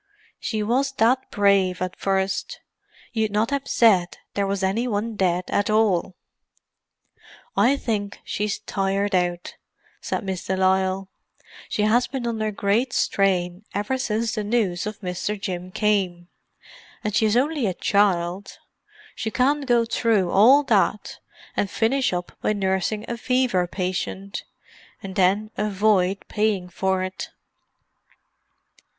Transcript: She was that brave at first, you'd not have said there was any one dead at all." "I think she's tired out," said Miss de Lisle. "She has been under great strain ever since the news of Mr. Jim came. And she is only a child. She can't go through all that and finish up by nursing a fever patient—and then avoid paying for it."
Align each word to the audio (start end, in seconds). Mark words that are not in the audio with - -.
She 0.39 0.63
was 0.63 0.93
that 0.93 1.29
brave 1.29 1.79
at 1.79 1.95
first, 1.95 2.59
you'd 3.13 3.29
not 3.29 3.51
have 3.51 3.67
said 3.67 4.17
there 4.33 4.47
was 4.47 4.63
any 4.63 4.87
one 4.87 5.15
dead 5.15 5.43
at 5.49 5.69
all." 5.69 6.15
"I 7.55 7.77
think 7.77 8.19
she's 8.23 8.57
tired 8.57 9.13
out," 9.13 9.53
said 10.01 10.23
Miss 10.23 10.43
de 10.43 10.57
Lisle. 10.57 11.07
"She 11.69 11.83
has 11.83 12.07
been 12.07 12.25
under 12.25 12.49
great 12.49 12.93
strain 12.93 13.63
ever 13.75 13.99
since 13.99 14.33
the 14.33 14.43
news 14.43 14.87
of 14.87 14.99
Mr. 15.01 15.39
Jim 15.39 15.69
came. 15.71 16.29
And 17.03 17.15
she 17.15 17.27
is 17.27 17.37
only 17.37 17.67
a 17.67 17.75
child. 17.75 18.57
She 19.13 19.29
can't 19.29 19.67
go 19.67 19.85
through 19.85 20.31
all 20.31 20.63
that 20.63 21.19
and 21.55 21.69
finish 21.69 22.11
up 22.11 22.31
by 22.41 22.53
nursing 22.53 23.05
a 23.07 23.17
fever 23.17 23.67
patient—and 23.67 25.13
then 25.13 25.51
avoid 25.59 26.25
paying 26.27 26.69
for 26.69 27.03
it." 27.03 27.29